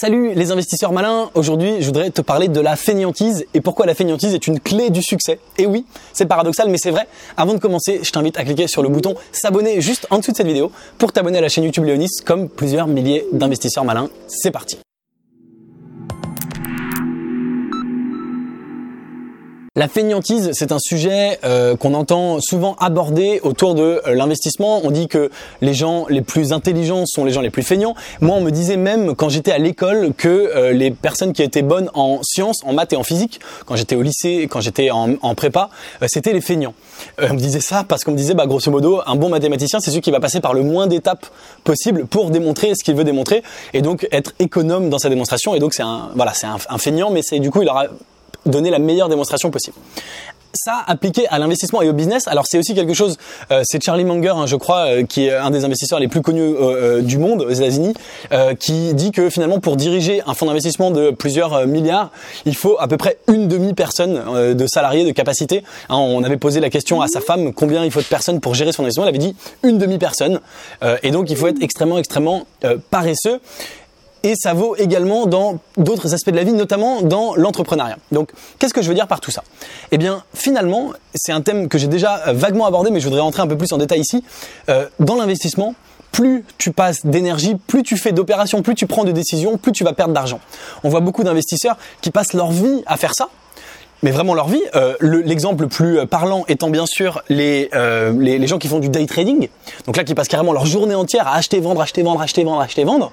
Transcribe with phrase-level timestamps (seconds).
[0.00, 3.94] Salut les investisseurs malins, aujourd'hui je voudrais te parler de la fainéantise et pourquoi la
[3.94, 5.38] fainéantise est une clé du succès.
[5.58, 5.84] Et oui,
[6.14, 7.06] c'est paradoxal mais c'est vrai.
[7.36, 10.38] Avant de commencer, je t'invite à cliquer sur le bouton s'abonner juste en dessous de
[10.38, 14.08] cette vidéo pour t'abonner à la chaîne YouTube Léonis comme plusieurs milliers d'investisseurs malins.
[14.26, 14.78] C'est parti.
[19.76, 24.80] La fainéantise, c'est un sujet euh, qu'on entend souvent aborder autour de euh, l'investissement.
[24.82, 25.30] On dit que
[25.60, 27.94] les gens les plus intelligents sont les gens les plus feignants.
[28.20, 31.62] Moi, on me disait même quand j'étais à l'école que euh, les personnes qui étaient
[31.62, 35.14] bonnes en sciences, en maths et en physique, quand j'étais au lycée, quand j'étais en,
[35.22, 35.70] en, prépa,
[36.08, 36.74] c'était les feignants.
[37.22, 39.92] on me disait ça parce qu'on me disait, bah, grosso modo, un bon mathématicien, c'est
[39.92, 41.26] celui qui va passer par le moins d'étapes
[41.62, 45.54] possible pour démontrer ce qu'il veut démontrer et donc être économe dans sa démonstration.
[45.54, 47.86] Et donc c'est un, voilà, c'est un, un feignant, mais c'est du coup il aura
[48.46, 49.76] donner la meilleure démonstration possible
[50.54, 52.26] ça appliqué à l'investissement et au business.
[52.28, 53.16] Alors c'est aussi quelque chose,
[53.50, 56.22] euh, c'est Charlie Munger, hein, je crois, euh, qui est un des investisseurs les plus
[56.22, 57.94] connus euh, du monde aux États-Unis,
[58.58, 62.10] qui dit que finalement pour diriger un fonds d'investissement de plusieurs milliards,
[62.46, 65.62] il faut à peu près une demi personne de salariés de capacité.
[65.88, 68.54] Hein, on avait posé la question à sa femme combien il faut de personnes pour
[68.54, 69.04] gérer son investissement.
[69.04, 70.40] Elle avait dit une demi personne.
[71.02, 72.46] et donc il faut être extrêmement extrêmement
[72.90, 73.40] paresseux
[74.22, 77.98] et ça vaut également dans d'autres aspects de la vie, notamment dans l'entrepreneuriat.
[78.12, 79.42] Donc, qu'est-ce que je veux dire par tout ça?
[79.92, 83.42] Eh bien, finalement, c'est un thème que j'ai déjà vaguement abordé, mais je voudrais rentrer
[83.42, 84.22] un peu plus en détail ici.
[84.68, 85.74] Euh, dans l'investissement,
[86.12, 89.84] plus tu passes d'énergie, plus tu fais d'opérations, plus tu prends de décisions, plus tu
[89.84, 90.40] vas perdre d'argent.
[90.84, 93.28] On voit beaucoup d'investisseurs qui passent leur vie à faire ça,
[94.02, 94.62] mais vraiment leur vie.
[94.74, 98.68] Euh, L'exemple le, plus euh, parlant étant bien sûr les, euh, les, les, gens qui
[98.68, 99.48] font du day trading,
[99.86, 102.60] donc là qui passent carrément leur journée entière à acheter, vendre, acheter, vendre, acheter, vendre,
[102.60, 103.12] acheter, vendre,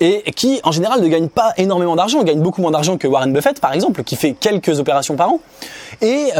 [0.00, 3.32] et qui en général ne gagnent pas énormément d'argent, gagnent beaucoup moins d'argent que Warren
[3.32, 5.40] Buffett par exemple, qui fait quelques opérations par an,
[6.02, 6.30] et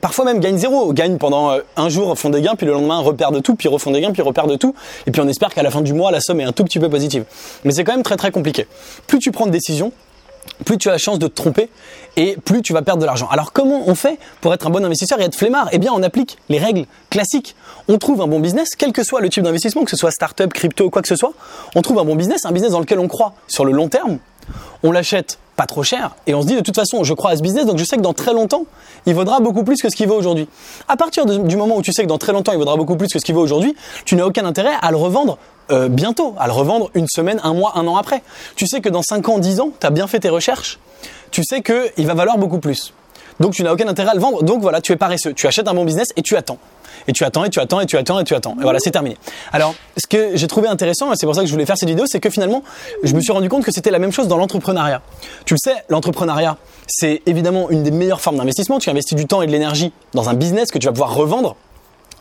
[0.00, 3.42] parfois même gagnent zéro, gagnent pendant un jour, font des gains, puis le lendemain reperdent
[3.42, 4.74] tout, puis refont des gains, puis reperdent tout,
[5.06, 6.78] et puis on espère qu'à la fin du mois la somme est un tout petit
[6.78, 7.24] peu positive.
[7.64, 8.66] Mais c'est quand même très très compliqué.
[9.06, 9.92] Plus tu prends de décisions,
[10.64, 11.68] plus tu as la chance de te tromper
[12.16, 13.28] et plus tu vas perdre de l'argent.
[13.28, 15.68] Alors comment on fait pour être un bon investisseur et être flemmard?
[15.72, 17.56] Eh bien on applique les règles classiques.
[17.88, 20.52] On trouve un bon business, quel que soit le type d'investissement, que ce soit start-up,
[20.52, 21.32] crypto, quoi que ce soit,
[21.74, 24.18] on trouve un bon business, un business dans lequel on croit sur le long terme,
[24.82, 27.36] on l'achète pas trop cher et on se dit de toute façon je crois à
[27.36, 28.64] ce business donc je sais que dans très longtemps
[29.06, 30.48] il vaudra beaucoup plus que ce qu'il vaut aujourd'hui.
[30.88, 33.08] À partir du moment où tu sais que dans très longtemps il vaudra beaucoup plus
[33.08, 35.38] que ce qu'il vaut aujourd'hui, tu n'as aucun intérêt à le revendre
[35.70, 38.22] euh, bientôt, à le revendre une semaine, un mois, un an après.
[38.56, 40.78] Tu sais que dans 5 ans, 10 ans, tu as bien fait tes recherches,
[41.30, 42.92] tu sais qu'il va valoir beaucoup plus.
[43.40, 44.42] Donc tu n'as aucun intérêt à le vendre.
[44.42, 45.32] Donc voilà, tu es paresseux.
[45.32, 46.58] Tu achètes un bon business et tu attends.
[47.06, 48.56] Et tu attends, et tu attends, et tu attends, et tu attends.
[48.58, 49.16] Et voilà, c'est terminé.
[49.52, 51.88] Alors, ce que j'ai trouvé intéressant, et c'est pour ça que je voulais faire cette
[51.88, 52.62] vidéo, c'est que finalement,
[53.02, 55.02] je me suis rendu compte que c'était la même chose dans l'entrepreneuriat.
[55.44, 56.56] Tu le sais, l'entrepreneuriat,
[56.86, 58.78] c'est évidemment une des meilleures formes d'investissement.
[58.78, 61.56] Tu investis du temps et de l'énergie dans un business que tu vas pouvoir revendre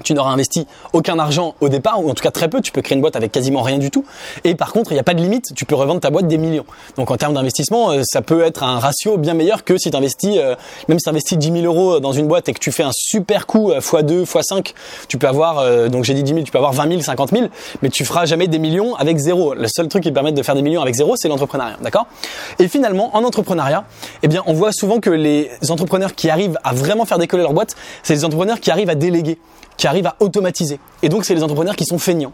[0.03, 2.81] tu n'auras investi aucun argent au départ, ou en tout cas très peu, tu peux
[2.81, 4.05] créer une boîte avec quasiment rien du tout.
[4.43, 6.37] Et par contre, il n'y a pas de limite, tu peux revendre ta boîte des
[6.37, 6.65] millions.
[6.97, 9.97] Donc en termes d'investissement, euh, ça peut être un ratio bien meilleur que si tu
[9.97, 10.55] investis, euh,
[10.87, 12.91] même si tu investis 10 000 euros dans une boîte et que tu fais un
[12.93, 14.73] super coup x2, x5,
[15.07, 17.31] tu peux avoir, euh, donc j'ai dit 10 000, tu peux avoir 20 000, 50
[17.31, 17.47] 000,
[17.81, 19.53] mais tu feras jamais des millions avec zéro.
[19.53, 22.07] Le seul truc qui permet de faire des millions avec zéro, c'est l'entrepreneuriat, d'accord?
[22.59, 23.85] Et finalement, en entrepreneuriat,
[24.21, 27.53] eh bien, on voit souvent que les entrepreneurs qui arrivent à vraiment faire décoller leur
[27.53, 29.37] boîte, c'est les entrepreneurs qui arrivent à déléguer
[29.83, 30.79] qui arrivent à automatiser.
[31.01, 32.31] Et donc, c'est les entrepreneurs qui sont feignants.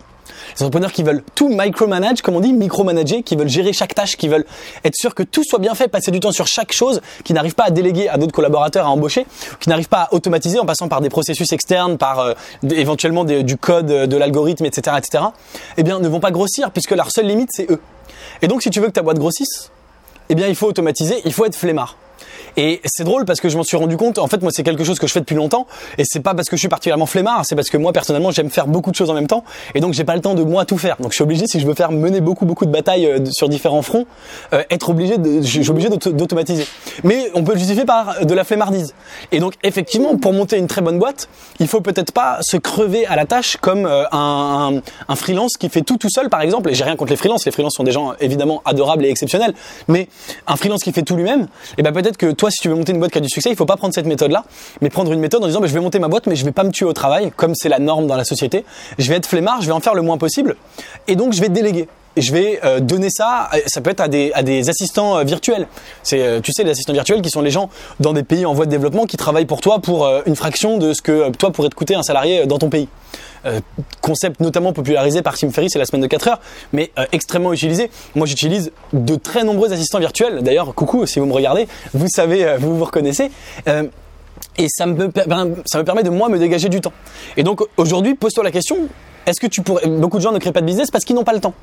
[0.56, 4.18] Les entrepreneurs qui veulent tout micromanage, comme on dit, micromanager, qui veulent gérer chaque tâche,
[4.18, 4.46] qui veulent
[4.86, 7.56] être sûrs que tout soit bien fait, passer du temps sur chaque chose, qui n'arrivent
[7.56, 9.26] pas à déléguer à d'autres collaborateurs à embaucher,
[9.60, 12.34] qui n'arrivent pas à automatiser en passant par des processus externes, par euh,
[12.70, 15.24] éventuellement du code, de l'algorithme, etc., etc.
[15.78, 17.82] Eh bien, ne vont pas grossir puisque leur seule limite c'est eux.
[18.44, 19.72] Et donc, si tu veux que ta boîte grossisse,
[20.30, 21.98] eh bien, il faut automatiser, il faut être flemmard.
[22.58, 24.18] Et c'est drôle parce que je m'en suis rendu compte.
[24.18, 25.68] En fait, moi, c'est quelque chose que je fais depuis longtemps.
[25.98, 28.50] Et c'est pas parce que je suis particulièrement flemmard, c'est parce que moi, personnellement, j'aime
[28.50, 29.44] faire beaucoup de choses en même temps.
[29.76, 30.98] Et donc, j'ai pas le temps de moi tout faire.
[31.00, 33.50] Donc, je suis obligé, si je veux faire mener beaucoup, beaucoup de batailles euh, sur
[33.50, 34.06] différents fronts,
[34.54, 36.66] euh, être obligé de, je suis obligé d'automatiser.
[37.04, 38.94] Mais on peut le justifier par de la flemmardise.
[39.32, 41.30] Et donc, effectivement, pour monter une très bonne boîte,
[41.60, 45.70] il faut peut-être pas se crever à la tâche comme euh, un, un, freelance qui
[45.70, 46.70] fait tout tout seul, par exemple.
[46.70, 47.46] Et j'ai rien contre les freelances.
[47.46, 49.54] Les freelances sont des gens évidemment adorables et exceptionnels.
[49.88, 50.08] Mais
[50.48, 52.76] un freelance qui fait tout lui-même, et eh ben peut-être que toi, si tu veux
[52.76, 54.46] monter une boîte qui a du succès, il faut pas prendre cette méthode-là,
[54.80, 56.54] mais prendre une méthode en disant, bah, je vais monter ma boîte, mais je vais
[56.54, 58.64] pas me tuer au travail, comme c'est la norme dans la société.
[58.98, 60.56] Je vais être flemmard, je vais en faire le moins possible,
[61.08, 61.90] et donc je vais déléguer.
[62.20, 65.68] Et je vais euh, donner ça, euh, ça peut être à des, assistants euh, virtuels.
[66.04, 67.70] C'est, tu sais, les assistants virtuels qui sont les gens
[68.02, 70.92] dans des pays en voie de développement qui travaillent pour toi pour une fraction de
[70.92, 72.90] ce que toi pourrait te coûter un salarié dans ton pays.
[74.02, 76.42] Concept notamment popularisé par Tim Ferriss, c'est la semaine de 4 heures,
[76.74, 77.90] mais extrêmement utilisé.
[78.16, 80.42] Moi, j'utilise de très nombreux assistants virtuels.
[80.42, 83.32] D'ailleurs, coucou, si vous me regardez, vous savez, vous vous reconnaissez.
[83.66, 85.10] et ça me,
[85.66, 86.94] ça me permet de moi me dégager du temps.
[87.38, 88.90] Et donc aujourd'hui, pose-toi la question
[89.30, 91.24] est-ce que tu pourrais, beaucoup de gens ne créent pas de business parce qu'ils n'ont
[91.24, 91.54] pas le temps?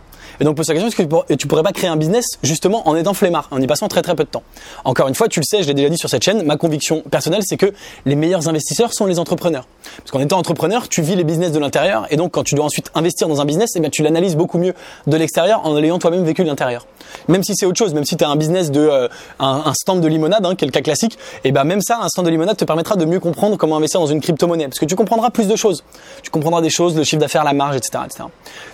[0.41, 2.89] Et donc pose la question, est-ce que tu pourrais, pourrais pas créer un business justement
[2.89, 4.43] en étant flemmard, en y passant très très peu de temps?
[4.85, 7.03] Encore une fois, tu le sais, je l'ai déjà dit sur cette chaîne, ma conviction
[7.11, 7.73] personnelle, c'est que
[8.05, 9.67] les meilleurs investisseurs sont les entrepreneurs.
[9.99, 12.65] Parce qu'en étant entrepreneur, tu vis les business de l'intérieur, et donc quand tu dois
[12.65, 14.75] ensuite investir dans un business, eh bien tu l'analyses beaucoup mieux
[15.07, 16.87] de l'extérieur en l'ayant toi-même vécu de l'intérieur.
[17.29, 19.09] Même si c'est autre chose, même si tu as un business de euh,
[19.39, 21.15] un, stand de limonade, hein, cas classique,
[21.45, 23.77] et eh ben même ça, un stand de limonade te permettra de mieux comprendre comment
[23.77, 25.85] investir dans une crypto-monnaie, parce que tu comprendras plus de choses.
[26.23, 28.25] Tu comprendras des choses, le chiffre d'affaires, la marge, etc., etc.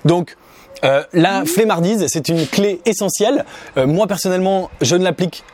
[0.05, 0.37] Donc
[0.85, 3.45] euh, la flemmardise, c'est une clé essentielle.
[3.77, 5.45] Euh, moi personnellement, je ne l'applique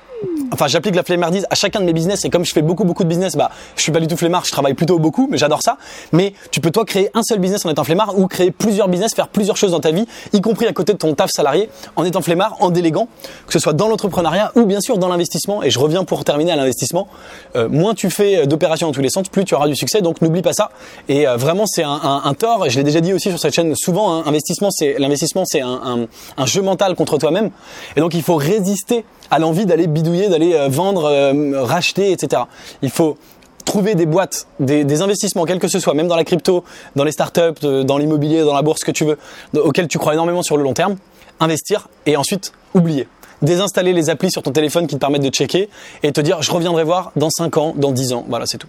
[0.53, 3.05] enfin j'applique la flemmardise à chacun de mes business et comme je fais beaucoup beaucoup
[3.05, 5.63] de business bah je suis pas du tout flemmard je travaille plutôt beaucoup mais j'adore
[5.63, 5.77] ça.
[6.13, 9.15] Mais tu peux toi créer un seul business en étant flemmard ou créer plusieurs business
[9.15, 12.05] faire plusieurs choses dans ta vie y compris à côté de ton taf salarié en
[12.05, 13.09] étant flemmard en déléguant
[13.47, 15.63] que ce soit dans l'entrepreneuriat ou bien sûr dans l'investissement.
[15.63, 17.09] Et je reviens pour terminer à l'investissement.
[17.57, 20.23] Euh, moins tu fais d'opérations dans tous les sens plus tu auras du succès donc
[20.23, 20.71] n'oublie pas ça.
[21.09, 23.55] Et euh, vraiment c'est un, un, un, tort je l'ai déjà dit aussi sur cette
[23.55, 26.07] chaîne souvent hein, investissement c'est l'investissement c'est un,
[26.37, 27.51] un jeu mental contre toi-même.
[27.97, 32.43] Et donc il faut résister à l'envie d'aller bidouiller, d'aller euh, vendre, euh, racheter, etc.
[32.83, 33.17] Il faut
[33.65, 36.65] trouver des boîtes, des, investissements, quels que ce soit, même dans la crypto,
[36.97, 39.19] dans les startups, dans l'immobilier, dans la bourse, que tu veux,
[39.61, 40.97] auxquels tu crois énormément sur le long terme,
[41.39, 43.07] investir et ensuite oublier
[43.43, 45.69] désinstaller les applis sur ton téléphone qui te permettent de checker
[46.03, 48.25] et te dire je reviendrai voir dans 5 ans, dans 10 ans.
[48.29, 48.69] Voilà, c'est tout.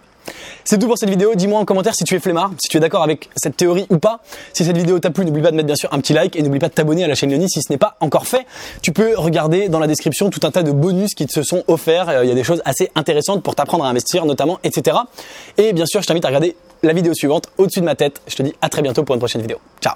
[0.63, 1.33] C'est tout pour cette vidéo.
[1.35, 3.97] Dis-moi en commentaire si tu es flemmard, si tu es d'accord avec cette théorie ou
[3.97, 4.19] pas.
[4.53, 6.41] Si cette vidéo t'a plu, n'oublie pas de mettre bien sûr un petit like et
[6.41, 8.45] n'oublie pas de t'abonner à la chaîne Yoni si ce n'est pas encore fait.
[8.81, 12.09] Tu peux regarder dans la description tout un tas de bonus qui te sont offerts.
[12.09, 14.97] Euh, il y a des choses assez intéressantes pour t'apprendre à investir notamment, etc.
[15.57, 18.21] Et bien sûr, je t'invite à regarder la vidéo suivante au-dessus de ma tête.
[18.27, 19.57] Je te dis à très bientôt pour une prochaine vidéo.
[19.81, 19.87] Ciao